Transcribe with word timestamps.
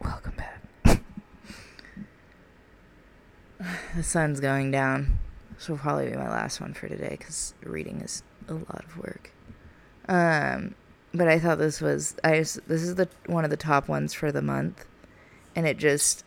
Welcome 0.00 0.34
back. 0.36 1.02
the 3.94 4.02
sun's 4.02 4.40
going 4.40 4.70
down. 4.70 5.18
This 5.54 5.68
will 5.68 5.76
probably 5.76 6.08
be 6.08 6.16
my 6.16 6.30
last 6.30 6.58
one 6.62 6.72
for 6.72 6.88
today 6.88 7.16
because 7.18 7.52
reading 7.62 8.00
is 8.00 8.22
a 8.48 8.54
lot 8.54 8.84
of 8.86 8.96
work. 8.96 9.30
Um, 10.08 10.74
but 11.12 11.28
I 11.28 11.38
thought 11.38 11.58
this 11.58 11.82
was 11.82 12.16
I 12.24 12.38
just, 12.38 12.66
this 12.66 12.82
is 12.82 12.94
the 12.94 13.10
one 13.26 13.44
of 13.44 13.50
the 13.50 13.58
top 13.58 13.88
ones 13.88 14.14
for 14.14 14.32
the 14.32 14.40
month, 14.40 14.86
and 15.54 15.66
it 15.66 15.76
just 15.76 16.24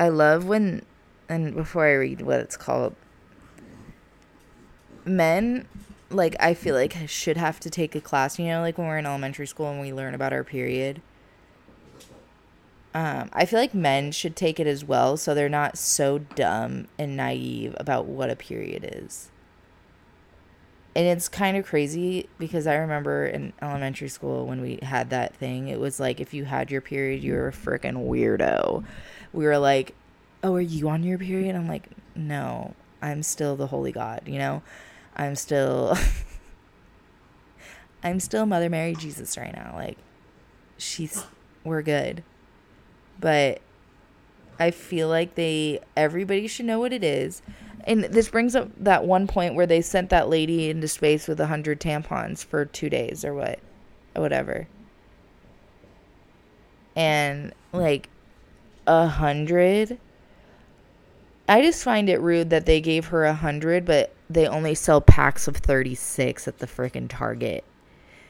I 0.00 0.08
love 0.08 0.46
when 0.46 0.84
and 1.28 1.54
before 1.54 1.86
I 1.86 1.92
read 1.92 2.22
what 2.22 2.40
it's 2.40 2.56
called, 2.56 2.96
men 5.04 5.68
like 6.10 6.36
I 6.40 6.54
feel 6.54 6.74
like 6.74 6.96
I 6.96 7.06
should 7.06 7.36
have 7.36 7.60
to 7.60 7.70
take 7.70 7.94
a 7.94 8.00
class. 8.00 8.38
You 8.38 8.46
know, 8.46 8.60
like 8.60 8.78
when 8.78 8.86
we're 8.86 8.98
in 8.98 9.06
elementary 9.06 9.46
school 9.46 9.70
and 9.70 9.80
we 9.80 9.92
learn 9.92 10.14
about 10.14 10.32
our 10.32 10.44
period. 10.44 11.00
Um, 12.94 13.28
I 13.32 13.44
feel 13.44 13.58
like 13.58 13.74
men 13.74 14.12
should 14.12 14.36
take 14.36 14.60
it 14.60 14.68
as 14.68 14.84
well, 14.84 15.16
so 15.16 15.34
they're 15.34 15.48
not 15.48 15.76
so 15.76 16.18
dumb 16.18 16.86
and 16.96 17.16
naive 17.16 17.74
about 17.78 18.06
what 18.06 18.30
a 18.30 18.36
period 18.36 18.88
is. 18.92 19.32
And 20.94 21.04
it's 21.08 21.28
kind 21.28 21.56
of 21.56 21.66
crazy 21.66 22.28
because 22.38 22.68
I 22.68 22.76
remember 22.76 23.26
in 23.26 23.52
elementary 23.60 24.06
school 24.06 24.46
when 24.46 24.60
we 24.60 24.78
had 24.80 25.10
that 25.10 25.34
thing, 25.34 25.66
it 25.66 25.80
was 25.80 25.98
like 25.98 26.20
if 26.20 26.32
you 26.32 26.44
had 26.44 26.70
your 26.70 26.80
period, 26.80 27.24
you 27.24 27.32
were 27.32 27.48
a 27.48 27.52
freaking 27.52 28.06
weirdo. 28.08 28.84
We 29.32 29.44
were 29.44 29.58
like, 29.58 29.96
"Oh, 30.44 30.54
are 30.54 30.60
you 30.60 30.88
on 30.88 31.02
your 31.02 31.18
period?" 31.18 31.56
I'm 31.56 31.66
like, 31.66 31.88
"No, 32.14 32.76
I'm 33.02 33.24
still 33.24 33.56
the 33.56 33.66
holy 33.66 33.90
God." 33.90 34.22
You 34.26 34.38
know, 34.38 34.62
I'm 35.16 35.36
still, 35.36 35.96
I'm 38.02 38.20
still 38.20 38.46
Mother 38.46 38.68
Mary 38.68 38.94
Jesus 38.94 39.36
right 39.36 39.54
now. 39.54 39.72
Like, 39.76 39.98
she's, 40.76 41.24
we're 41.62 41.82
good 41.82 42.22
but 43.20 43.60
I 44.58 44.70
feel 44.70 45.08
like 45.08 45.34
they 45.34 45.80
everybody 45.96 46.46
should 46.46 46.66
know 46.66 46.80
what 46.80 46.92
it 46.92 47.04
is. 47.04 47.42
And 47.86 48.04
this 48.04 48.28
brings 48.28 48.56
up 48.56 48.68
that 48.78 49.04
one 49.04 49.26
point 49.26 49.54
where 49.54 49.66
they 49.66 49.82
sent 49.82 50.10
that 50.10 50.28
lady 50.28 50.70
into 50.70 50.88
space 50.88 51.28
with 51.28 51.38
a 51.40 51.46
hundred 51.46 51.80
tampons 51.80 52.44
for 52.44 52.64
two 52.64 52.88
days 52.88 53.24
or 53.24 53.34
what, 53.34 53.58
or 54.14 54.22
whatever. 54.22 54.68
And 56.96 57.52
like 57.72 58.08
a 58.86 59.06
hundred. 59.06 59.98
I 61.46 61.60
just 61.60 61.84
find 61.84 62.08
it 62.08 62.20
rude 62.20 62.50
that 62.50 62.64
they 62.64 62.80
gave 62.80 63.06
her 63.06 63.24
a 63.24 63.34
hundred, 63.34 63.84
but 63.84 64.14
they 64.34 64.46
only 64.46 64.74
sell 64.74 65.00
packs 65.00 65.48
of 65.48 65.56
thirty 65.56 65.94
six 65.94 66.46
at 66.46 66.58
the 66.58 66.66
freaking 66.66 67.08
Target. 67.08 67.64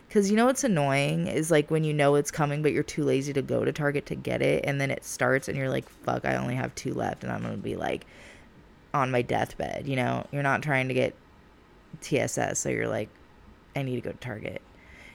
Because 0.06 0.30
you 0.30 0.36
know 0.36 0.46
what's 0.46 0.62
annoying 0.62 1.26
is 1.26 1.50
like 1.50 1.70
when 1.70 1.82
you 1.82 1.92
know 1.92 2.14
it's 2.14 2.30
coming, 2.30 2.62
but 2.62 2.72
you're 2.72 2.82
too 2.84 3.02
lazy 3.02 3.32
to 3.32 3.42
go 3.42 3.64
to 3.64 3.72
Target 3.72 4.06
to 4.06 4.14
get 4.14 4.42
it, 4.42 4.64
and 4.64 4.80
then 4.80 4.90
it 4.90 5.04
starts, 5.04 5.48
and 5.48 5.58
you're 5.58 5.70
like, 5.70 5.88
fuck, 5.88 6.24
I 6.24 6.36
only 6.36 6.54
have 6.54 6.74
two 6.74 6.94
left, 6.94 7.24
and 7.24 7.32
I'm 7.32 7.42
gonna 7.42 7.56
be 7.56 7.76
like 7.76 8.06
on 8.92 9.10
my 9.10 9.22
deathbed. 9.22 9.88
You 9.88 9.96
know, 9.96 10.26
you're 10.30 10.42
not 10.42 10.62
trying 10.62 10.88
to 10.88 10.94
get 10.94 11.14
TSS, 12.00 12.60
so 12.60 12.68
you're 12.68 12.88
like, 12.88 13.08
I 13.74 13.82
need 13.82 13.96
to 13.96 14.02
go 14.02 14.12
to 14.12 14.18
Target. 14.18 14.62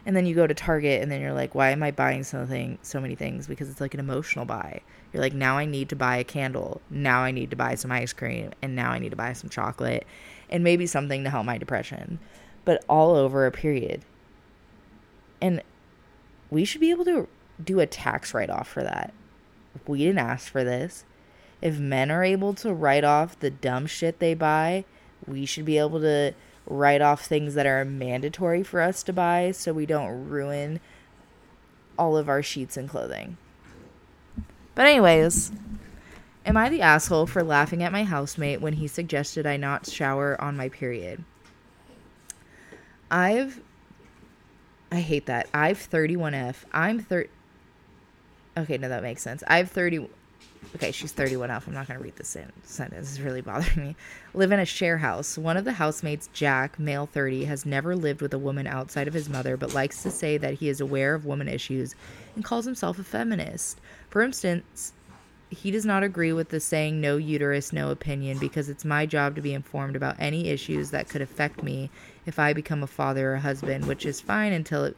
And 0.05 0.15
then 0.15 0.25
you 0.25 0.33
go 0.33 0.47
to 0.47 0.53
Target, 0.53 1.01
and 1.01 1.11
then 1.11 1.21
you're 1.21 1.33
like, 1.33 1.55
why 1.55 1.69
am 1.69 1.83
I 1.83 1.91
buying 1.91 2.23
something, 2.23 2.79
so 2.81 2.99
many 2.99 3.15
things? 3.15 3.47
Because 3.47 3.69
it's 3.69 3.81
like 3.81 3.93
an 3.93 3.99
emotional 3.99 4.45
buy. 4.45 4.81
You're 5.13 5.21
like, 5.21 5.33
now 5.33 5.57
I 5.57 5.65
need 5.65 5.89
to 5.89 5.95
buy 5.95 6.17
a 6.17 6.23
candle. 6.23 6.81
Now 6.89 7.21
I 7.21 7.31
need 7.31 7.49
to 7.51 7.55
buy 7.55 7.75
some 7.75 7.91
ice 7.91 8.13
cream. 8.13 8.51
And 8.61 8.75
now 8.75 8.91
I 8.91 8.99
need 8.99 9.09
to 9.09 9.15
buy 9.15 9.33
some 9.33 9.49
chocolate 9.49 10.05
and 10.49 10.63
maybe 10.63 10.85
something 10.85 11.23
to 11.23 11.29
help 11.29 11.45
my 11.45 11.57
depression. 11.57 12.19
But 12.65 12.83
all 12.87 13.15
over 13.15 13.45
a 13.45 13.51
period. 13.51 14.03
And 15.41 15.61
we 16.49 16.65
should 16.65 16.81
be 16.81 16.91
able 16.91 17.05
to 17.05 17.27
do 17.63 17.79
a 17.79 17.85
tax 17.85 18.33
write 18.33 18.49
off 18.49 18.67
for 18.67 18.83
that. 18.83 19.13
We 19.87 19.99
didn't 19.99 20.19
ask 20.19 20.51
for 20.51 20.63
this. 20.63 21.05
If 21.61 21.77
men 21.77 22.09
are 22.09 22.23
able 22.23 22.53
to 22.55 22.73
write 22.73 23.03
off 23.03 23.39
the 23.39 23.49
dumb 23.49 23.85
shit 23.85 24.19
they 24.19 24.33
buy, 24.33 24.85
we 25.27 25.45
should 25.45 25.65
be 25.65 25.77
able 25.77 25.99
to 26.01 26.33
write 26.65 27.01
off 27.01 27.25
things 27.25 27.55
that 27.55 27.65
are 27.65 27.83
mandatory 27.83 28.63
for 28.63 28.81
us 28.81 29.03
to 29.03 29.13
buy 29.13 29.51
so 29.51 29.73
we 29.73 29.85
don't 29.85 30.29
ruin 30.29 30.79
all 31.97 32.15
of 32.15 32.29
our 32.29 32.41
sheets 32.41 32.77
and 32.77 32.87
clothing. 32.89 33.37
But, 34.75 34.85
anyways, 34.85 35.51
am 36.45 36.57
I 36.57 36.69
the 36.69 36.81
asshole 36.81 37.27
for 37.27 37.43
laughing 37.43 37.83
at 37.83 37.91
my 37.91 38.03
housemate 38.03 38.61
when 38.61 38.73
he 38.73 38.87
suggested 38.87 39.45
I 39.45 39.57
not 39.57 39.87
shower 39.87 40.39
on 40.41 40.57
my 40.57 40.69
period? 40.69 41.23
I've 43.11 43.61
I 44.91 45.01
hate 45.01 45.27
that. 45.27 45.47
I've 45.53 45.77
31F. 45.77 46.65
I'm 46.71 46.99
30. 46.99 47.29
Okay, 48.57 48.77
no, 48.77 48.89
that 48.89 49.03
makes 49.03 49.21
sense. 49.21 49.43
I've 49.47 49.69
30. 49.69 50.09
Okay, 50.75 50.91
she's 50.91 51.13
31F. 51.13 51.67
I'm 51.67 51.73
not 51.73 51.87
going 51.87 51.99
to 51.99 52.03
read 52.03 52.15
this 52.15 52.35
sentence. 52.63 53.11
It's 53.11 53.19
really 53.19 53.41
bothering 53.41 53.87
me. 53.87 53.95
Live 54.33 54.51
in 54.51 54.59
a 54.59 54.65
share 54.65 54.97
house. 54.97 55.37
One 55.37 55.57
of 55.57 55.65
the 55.65 55.73
housemates, 55.73 56.27
Jack, 56.33 56.79
male 56.79 57.05
30, 57.05 57.45
has 57.45 57.65
never 57.65 57.95
lived 57.95 58.21
with 58.21 58.33
a 58.33 58.39
woman 58.39 58.67
outside 58.67 59.07
of 59.07 59.13
his 59.13 59.29
mother, 59.29 59.57
but 59.57 59.73
likes 59.73 60.01
to 60.03 60.11
say 60.11 60.37
that 60.37 60.55
he 60.55 60.67
is 60.69 60.81
aware 60.81 61.13
of 61.13 61.25
woman 61.25 61.47
issues 61.47 61.95
and 62.35 62.43
calls 62.43 62.65
himself 62.65 62.97
a 62.99 63.03
feminist. 63.03 63.79
For 64.09 64.21
instance, 64.21 64.93
he 65.49 65.71
does 65.71 65.85
not 65.85 66.03
agree 66.03 66.31
with 66.31 66.49
the 66.49 66.59
saying 66.59 67.01
no 67.01 67.17
uterus, 67.17 67.73
no 67.73 67.89
opinion 67.89 68.37
because 68.37 68.69
it's 68.69 68.85
my 68.85 69.05
job 69.05 69.35
to 69.35 69.41
be 69.41 69.53
informed 69.53 69.95
about 69.95 70.15
any 70.19 70.49
issues 70.49 70.91
that 70.91 71.09
could 71.09 71.21
affect 71.21 71.63
me 71.63 71.89
if 72.25 72.37
I 72.37 72.53
become 72.53 72.83
a 72.83 72.87
father 72.87 73.33
or 73.33 73.37
husband, 73.37 73.85
which 73.85 74.05
is 74.05 74.21
fine 74.21 74.53
until 74.53 74.83
it 74.83 74.97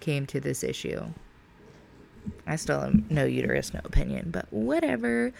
came 0.00 0.26
to 0.26 0.40
this 0.40 0.64
issue. 0.64 1.02
I 2.46 2.56
still 2.56 2.82
am 2.82 3.06
no 3.10 3.24
uterus, 3.24 3.74
no 3.74 3.80
opinion, 3.84 4.30
but 4.30 4.50
whatever. 4.50 5.32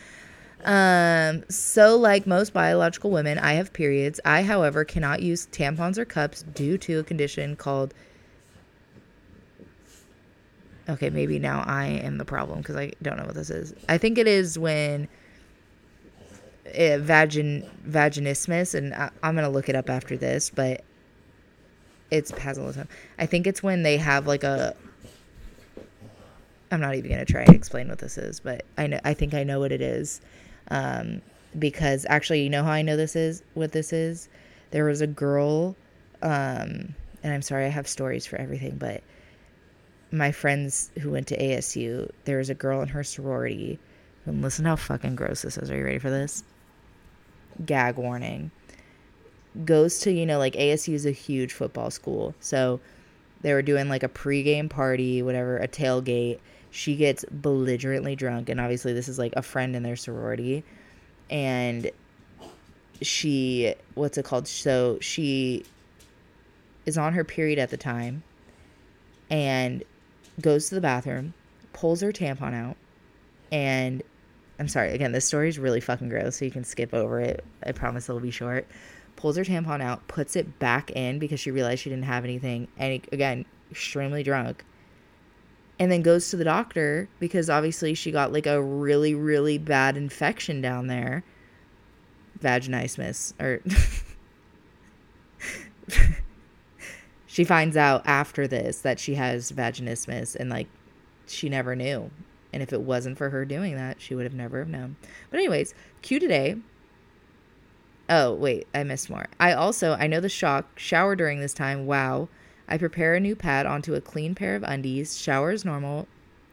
Um, 0.64 1.44
so 1.48 1.96
like 1.96 2.26
most 2.26 2.52
biological 2.52 3.10
women, 3.10 3.38
I 3.38 3.54
have 3.54 3.72
periods. 3.72 4.20
I, 4.24 4.42
however, 4.42 4.84
cannot 4.84 5.22
use 5.22 5.46
tampons 5.46 5.96
or 5.98 6.04
cups 6.04 6.42
due 6.42 6.76
to 6.78 6.98
a 6.98 7.04
condition 7.04 7.56
called 7.56 7.94
Okay, 10.88 11.10
maybe 11.10 11.38
now 11.38 11.62
I 11.66 11.86
am 11.86 12.16
the 12.16 12.24
problem 12.24 12.58
because 12.58 12.76
I 12.76 12.92
don't 13.02 13.18
know 13.18 13.26
what 13.26 13.34
this 13.34 13.50
is. 13.50 13.74
I 13.88 13.98
think 13.98 14.16
it 14.16 14.26
is 14.26 14.58
when 14.58 15.06
it, 16.64 17.02
vagin 17.02 17.68
vaginismus, 17.86 18.74
and 18.74 18.94
I, 18.94 19.10
am 19.22 19.34
gonna 19.34 19.50
look 19.50 19.68
it 19.68 19.76
up 19.76 19.90
after 19.90 20.16
this, 20.16 20.48
but 20.50 20.82
it's 22.10 22.32
pazzolism. 22.32 22.86
I 23.18 23.26
think 23.26 23.46
it's 23.46 23.62
when 23.62 23.82
they 23.82 23.98
have 23.98 24.26
like 24.26 24.44
a. 24.44 24.74
I'm 26.70 26.80
not 26.80 26.94
even 26.94 27.10
gonna 27.10 27.26
try 27.26 27.42
and 27.42 27.54
explain 27.54 27.88
what 27.88 27.98
this 27.98 28.16
is, 28.16 28.40
but 28.40 28.64
I 28.78 28.86
know 28.86 29.00
I 29.04 29.12
think 29.12 29.34
I 29.34 29.44
know 29.44 29.60
what 29.60 29.72
it 29.72 29.82
is, 29.82 30.22
um, 30.70 31.20
because 31.58 32.06
actually, 32.08 32.42
you 32.42 32.50
know 32.50 32.64
how 32.64 32.72
I 32.72 32.80
know 32.80 32.96
this 32.96 33.14
is 33.14 33.42
what 33.52 33.72
this 33.72 33.92
is. 33.92 34.30
There 34.70 34.84
was 34.84 35.02
a 35.02 35.06
girl, 35.06 35.76
um, 36.22 36.94
and 37.22 37.34
I'm 37.34 37.42
sorry 37.42 37.66
I 37.66 37.68
have 37.68 37.88
stories 37.88 38.24
for 38.26 38.36
everything, 38.36 38.76
but 38.78 39.02
my 40.10 40.32
friends 40.32 40.90
who 41.00 41.10
went 41.10 41.26
to 41.28 41.38
ASU, 41.38 42.10
there 42.24 42.38
was 42.38 42.50
a 42.50 42.54
girl 42.54 42.80
in 42.80 42.88
her 42.88 43.04
sorority. 43.04 43.78
And 44.26 44.42
listen 44.42 44.64
how 44.64 44.76
fucking 44.76 45.16
gross 45.16 45.42
this 45.42 45.56
is. 45.56 45.70
Are 45.70 45.76
you 45.76 45.84
ready 45.84 45.98
for 45.98 46.10
this? 46.10 46.44
Gag 47.64 47.96
warning. 47.96 48.50
Goes 49.64 50.00
to, 50.00 50.12
you 50.12 50.26
know, 50.26 50.38
like 50.38 50.54
ASU 50.54 50.94
is 50.94 51.06
a 51.06 51.10
huge 51.10 51.52
football 51.52 51.90
school. 51.90 52.34
So 52.40 52.80
they 53.40 53.52
were 53.52 53.62
doing 53.62 53.88
like 53.88 54.02
a 54.02 54.08
pregame 54.08 54.68
party, 54.68 55.22
whatever, 55.22 55.58
a 55.58 55.68
tailgate. 55.68 56.38
She 56.70 56.96
gets 56.96 57.24
belligerently 57.24 58.16
drunk. 58.16 58.48
And 58.48 58.60
obviously, 58.60 58.92
this 58.92 59.08
is 59.08 59.18
like 59.18 59.32
a 59.36 59.42
friend 59.42 59.74
in 59.74 59.82
their 59.82 59.96
sorority. 59.96 60.64
And 61.30 61.90
she, 63.02 63.74
what's 63.94 64.18
it 64.18 64.24
called? 64.24 64.48
So 64.48 64.98
she 65.00 65.64
is 66.86 66.96
on 66.98 67.12
her 67.14 67.24
period 67.24 67.58
at 67.58 67.70
the 67.70 67.76
time. 67.76 68.22
And 69.30 69.84
goes 70.40 70.68
to 70.68 70.74
the 70.74 70.80
bathroom, 70.80 71.34
pulls 71.72 72.00
her 72.00 72.12
tampon 72.12 72.54
out, 72.54 72.76
and 73.50 74.02
I'm 74.58 74.68
sorry, 74.68 74.92
again, 74.92 75.12
this 75.12 75.24
story 75.24 75.48
is 75.48 75.58
really 75.58 75.80
fucking 75.80 76.08
gross, 76.08 76.36
so 76.36 76.44
you 76.44 76.50
can 76.50 76.64
skip 76.64 76.92
over 76.92 77.20
it. 77.20 77.44
I 77.64 77.72
promise 77.72 78.08
it'll 78.08 78.20
be 78.20 78.30
short. 78.30 78.66
Pulls 79.16 79.36
her 79.36 79.44
tampon 79.44 79.80
out, 79.80 80.06
puts 80.08 80.36
it 80.36 80.58
back 80.58 80.90
in 80.90 81.18
because 81.18 81.40
she 81.40 81.50
realized 81.50 81.82
she 81.82 81.90
didn't 81.90 82.04
have 82.04 82.24
anything, 82.24 82.68
and 82.76 83.00
again, 83.12 83.44
extremely 83.70 84.22
drunk. 84.22 84.64
And 85.80 85.92
then 85.92 86.02
goes 86.02 86.30
to 86.30 86.36
the 86.36 86.44
doctor 86.44 87.08
because 87.20 87.48
obviously 87.48 87.94
she 87.94 88.10
got 88.10 88.32
like 88.32 88.46
a 88.46 88.60
really, 88.60 89.14
really 89.14 89.58
bad 89.58 89.96
infection 89.96 90.60
down 90.60 90.88
there. 90.88 91.22
Vaginismus, 92.40 93.32
or. 93.40 93.60
she 97.28 97.44
finds 97.44 97.76
out 97.76 98.02
after 98.04 98.48
this 98.48 98.80
that 98.80 98.98
she 98.98 99.14
has 99.14 99.52
vaginismus 99.52 100.34
and 100.34 100.50
like 100.50 100.66
she 101.28 101.48
never 101.48 101.76
knew. 101.76 102.10
And 102.52 102.62
if 102.62 102.72
it 102.72 102.80
wasn't 102.80 103.18
for 103.18 103.28
her 103.30 103.44
doing 103.44 103.76
that, 103.76 104.00
she 104.00 104.16
would 104.16 104.24
have 104.24 104.34
never 104.34 104.58
have 104.58 104.68
known. 104.68 104.96
But 105.30 105.38
anyways, 105.38 105.74
Q 106.02 106.18
today 106.18 106.56
Oh, 108.10 108.32
wait, 108.32 108.66
I 108.74 108.84
missed 108.84 109.10
more. 109.10 109.26
I 109.38 109.52
also, 109.52 109.92
I 109.92 110.06
know 110.06 110.20
the 110.20 110.30
shock, 110.30 110.78
shower 110.78 111.14
during 111.14 111.40
this 111.40 111.52
time. 111.52 111.84
Wow. 111.86 112.28
I 112.66 112.78
prepare 112.78 113.14
a 113.14 113.20
new 113.20 113.36
pad 113.36 113.66
onto 113.66 113.94
a 113.94 114.00
clean 114.00 114.34
pair 114.34 114.56
of 114.56 114.62
undies, 114.62 115.18
shower 115.18 115.50
as 115.50 115.64
normal, 115.64 116.08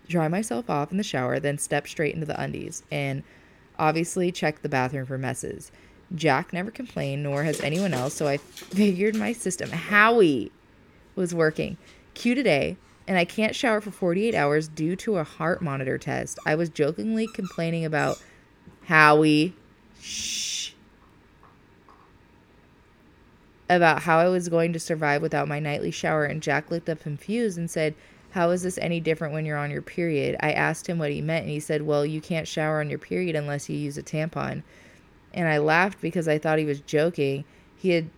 dry 0.10 0.27
myself 0.27 0.69
off 0.69 0.92
in 0.92 0.98
the 0.98 1.04
shower, 1.04 1.39
then 1.39 1.57
step 1.57 1.88
straight 1.88 2.13
into 2.13 2.25
the 2.25 2.39
undies, 2.39 2.83
and 2.92 3.24
obviously 3.80 4.31
check 4.31 4.62
the 4.62 4.69
bathroom 4.69 5.06
for 5.06 5.18
messes. 5.18 5.72
Jack 6.13 6.54
never 6.54 6.72
complained, 6.72 7.24
nor 7.24 7.44
has 7.44 7.60
anyone 7.62 7.94
else, 7.94 8.13
so 8.13 8.27
I 8.27 8.38
figured 8.38 9.16
my 9.16 9.33
system, 9.33 9.69
Howie, 9.72 10.51
was 11.15 11.33
working. 11.33 11.77
Q 12.13 12.35
today, 12.35 12.77
and 13.07 13.17
I 13.17 13.25
can't 13.25 13.56
shower 13.56 13.81
for 13.81 13.91
48 13.91 14.33
hours 14.33 14.67
due 14.67 14.95
to 14.97 15.17
a 15.17 15.23
heart 15.23 15.62
monitor 15.62 15.97
test. 15.97 16.39
I 16.45 16.56
was 16.56 16.69
jokingly 16.69 17.27
complaining 17.27 17.85
about 17.85 18.21
Howie. 18.85 19.53
Shh. 20.01 20.71
About 23.69 24.03
how 24.03 24.19
I 24.19 24.27
was 24.27 24.50
going 24.50 24.73
to 24.73 24.79
survive 24.79 25.21
without 25.21 25.47
my 25.47 25.59
nightly 25.59 25.91
shower, 25.91 26.25
and 26.25 26.41
Jack 26.41 26.69
looked 26.69 26.89
up 26.89 27.01
confused 27.01 27.57
and 27.57 27.69
said, 27.69 27.95
How 28.31 28.51
is 28.51 28.62
this 28.62 28.77
any 28.77 29.00
different 29.00 29.33
when 29.33 29.45
you're 29.45 29.57
on 29.57 29.71
your 29.71 29.81
period? 29.81 30.35
I 30.39 30.51
asked 30.51 30.88
him 30.88 31.00
what 31.00 31.12
he 31.12 31.21
meant, 31.21 31.44
and 31.44 31.51
he 31.51 31.59
said, 31.59 31.81
Well, 31.81 32.06
you 32.06 32.21
can't 32.21 32.47
shower 32.47 32.79
on 32.79 32.89
your 32.89 33.00
period 33.00 33.35
unless 33.35 33.67
you 33.67 33.75
use 33.75 33.97
a 33.97 34.03
tampon. 34.03 34.62
And 35.33 35.47
I 35.47 35.57
laughed 35.57 36.00
because 36.00 36.27
I 36.27 36.38
thought 36.38 36.59
he 36.59 36.65
was 36.65 36.79
joking. 36.81 37.44
He 37.75 37.89
had 37.89 38.09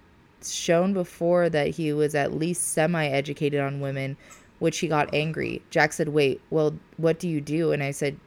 shown 0.41 0.93
before 0.93 1.49
that 1.49 1.69
he 1.69 1.93
was 1.93 2.15
at 2.15 2.33
least 2.33 2.69
semi 2.69 3.05
educated 3.07 3.59
on 3.59 3.79
women, 3.79 4.17
which 4.59 4.79
he 4.79 4.87
got 4.87 5.13
angry. 5.13 5.61
Jack 5.69 5.93
said, 5.93 6.09
Wait, 6.09 6.41
well, 6.49 6.77
what 6.97 7.19
do 7.19 7.27
you 7.27 7.41
do? 7.41 7.71
And 7.71 7.83
I 7.83 7.91
said, 7.91 8.17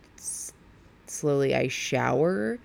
Slowly, 1.06 1.54
I 1.54 1.68
shower. 1.68 2.58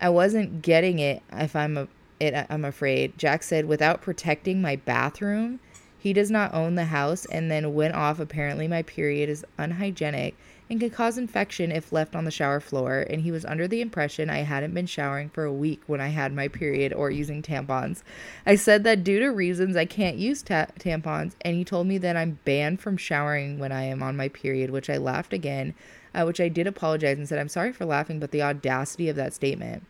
I 0.00 0.08
wasn't 0.08 0.62
getting 0.62 0.98
it 0.98 1.22
if 1.32 1.54
I'm 1.54 1.76
a 1.76 1.88
it, 2.20 2.46
I'm 2.50 2.64
afraid. 2.64 3.16
Jack 3.18 3.42
said, 3.42 3.66
without 3.66 4.02
protecting 4.02 4.60
my 4.60 4.76
bathroom, 4.76 5.58
he 6.00 6.14
does 6.14 6.30
not 6.30 6.54
own 6.54 6.76
the 6.76 6.86
house 6.86 7.26
and 7.26 7.50
then 7.50 7.74
went 7.74 7.94
off. 7.94 8.18
Apparently, 8.18 8.66
my 8.66 8.82
period 8.82 9.28
is 9.28 9.44
unhygienic 9.58 10.34
and 10.70 10.80
could 10.80 10.94
cause 10.94 11.18
infection 11.18 11.70
if 11.70 11.92
left 11.92 12.16
on 12.16 12.24
the 12.24 12.30
shower 12.30 12.58
floor. 12.58 13.04
And 13.10 13.20
he 13.20 13.30
was 13.30 13.44
under 13.44 13.68
the 13.68 13.82
impression 13.82 14.30
I 14.30 14.38
hadn't 14.38 14.72
been 14.72 14.86
showering 14.86 15.28
for 15.28 15.44
a 15.44 15.52
week 15.52 15.82
when 15.86 16.00
I 16.00 16.08
had 16.08 16.32
my 16.32 16.48
period 16.48 16.94
or 16.94 17.10
using 17.10 17.42
tampons. 17.42 18.02
I 18.46 18.54
said 18.54 18.82
that 18.84 19.04
due 19.04 19.18
to 19.18 19.28
reasons 19.28 19.76
I 19.76 19.84
can't 19.84 20.16
use 20.16 20.42
ta- 20.42 20.68
tampons, 20.78 21.34
and 21.42 21.54
he 21.54 21.64
told 21.64 21.86
me 21.86 21.98
that 21.98 22.16
I'm 22.16 22.38
banned 22.46 22.80
from 22.80 22.96
showering 22.96 23.58
when 23.58 23.72
I 23.72 23.82
am 23.82 24.02
on 24.02 24.16
my 24.16 24.28
period, 24.28 24.70
which 24.70 24.88
I 24.88 24.96
laughed 24.96 25.34
again, 25.34 25.74
uh, 26.14 26.24
which 26.24 26.40
I 26.40 26.48
did 26.48 26.66
apologize 26.66 27.18
and 27.18 27.28
said, 27.28 27.38
I'm 27.38 27.48
sorry 27.48 27.72
for 27.72 27.84
laughing, 27.84 28.20
but 28.20 28.30
the 28.30 28.42
audacity 28.42 29.10
of 29.10 29.16
that 29.16 29.34
statement. 29.34 29.84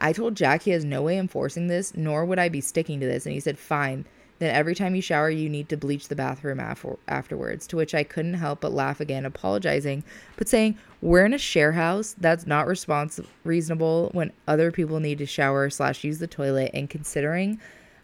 I 0.00 0.12
told 0.12 0.36
Jack 0.36 0.62
he 0.62 0.72
has 0.72 0.84
no 0.84 1.02
way 1.02 1.18
enforcing 1.18 1.68
this, 1.68 1.96
nor 1.96 2.24
would 2.24 2.38
I 2.38 2.48
be 2.48 2.60
sticking 2.60 3.00
to 3.00 3.06
this. 3.06 3.24
And 3.24 3.32
he 3.32 3.40
said, 3.40 3.58
fine. 3.58 4.04
Then 4.38 4.54
every 4.54 4.74
time 4.74 4.94
you 4.94 5.02
shower, 5.02 5.30
you 5.30 5.48
need 5.48 5.68
to 5.68 5.76
bleach 5.76 6.08
the 6.08 6.14
bathroom 6.14 6.60
after- 6.60 6.96
afterwards. 7.08 7.66
To 7.68 7.76
which 7.76 7.94
I 7.94 8.04
couldn't 8.04 8.34
help 8.34 8.60
but 8.60 8.72
laugh 8.72 9.00
again, 9.00 9.24
apologizing, 9.24 10.04
but 10.36 10.48
saying, 10.48 10.78
we're 11.00 11.24
in 11.24 11.34
a 11.34 11.38
share 11.38 11.72
house. 11.72 12.14
That's 12.18 12.46
not 12.46 12.66
respons- 12.66 13.24
reasonable 13.44 14.10
when 14.12 14.32
other 14.46 14.70
people 14.70 15.00
need 15.00 15.18
to 15.18 15.26
shower 15.26 15.70
slash 15.70 16.04
use 16.04 16.18
the 16.18 16.26
toilet. 16.26 16.70
And 16.74 16.88
considering 16.88 17.58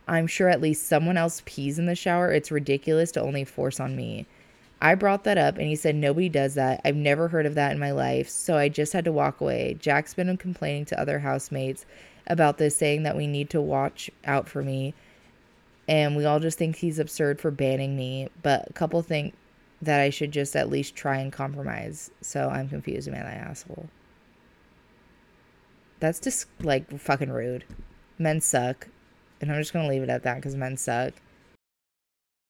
I'm 0.06 0.26
sure 0.26 0.48
at 0.48 0.60
least 0.60 0.86
someone 0.86 1.16
else 1.16 1.42
pees 1.46 1.78
in 1.78 1.86
the 1.86 1.94
shower, 1.94 2.30
it's 2.30 2.50
ridiculous 2.50 3.10
to 3.12 3.22
only 3.22 3.44
force 3.44 3.80
on 3.80 3.96
me. 3.96 4.26
I 4.82 4.94
brought 4.96 5.24
that 5.24 5.38
up 5.38 5.56
and 5.56 5.66
he 5.66 5.76
said, 5.76 5.94
Nobody 5.94 6.28
does 6.28 6.54
that. 6.54 6.80
I've 6.84 6.96
never 6.96 7.28
heard 7.28 7.46
of 7.46 7.54
that 7.54 7.72
in 7.72 7.78
my 7.78 7.92
life. 7.92 8.28
So 8.28 8.56
I 8.56 8.68
just 8.68 8.92
had 8.92 9.06
to 9.06 9.12
walk 9.12 9.40
away. 9.40 9.76
Jack's 9.80 10.12
been 10.12 10.36
complaining 10.36 10.84
to 10.86 11.00
other 11.00 11.20
housemates 11.20 11.86
about 12.26 12.58
this, 12.58 12.76
saying 12.76 13.02
that 13.04 13.16
we 13.16 13.26
need 13.26 13.50
to 13.50 13.60
watch 13.60 14.10
out 14.24 14.48
for 14.48 14.62
me. 14.62 14.94
And 15.88 16.16
we 16.16 16.24
all 16.24 16.40
just 16.40 16.58
think 16.58 16.76
he's 16.76 16.98
absurd 16.98 17.40
for 17.40 17.50
banning 17.50 17.96
me. 17.96 18.28
But 18.42 18.70
a 18.70 18.72
couple 18.72 19.02
think 19.02 19.34
that 19.82 20.00
I 20.00 20.10
should 20.10 20.32
just 20.32 20.56
at 20.56 20.70
least 20.70 20.96
try 20.96 21.18
and 21.18 21.32
compromise. 21.32 22.10
So 22.20 22.48
I'm 22.48 22.68
confused, 22.68 23.10
man, 23.10 23.26
I 23.26 23.34
asshole? 23.34 23.88
That's 26.00 26.20
just 26.20 26.46
like 26.60 26.98
fucking 26.98 27.30
rude. 27.30 27.64
Men 28.18 28.40
suck. 28.40 28.88
And 29.40 29.52
I'm 29.52 29.60
just 29.60 29.72
going 29.72 29.84
to 29.84 29.90
leave 29.90 30.02
it 30.02 30.10
at 30.10 30.22
that 30.22 30.36
because 30.36 30.54
men 30.54 30.76
suck. 30.76 31.12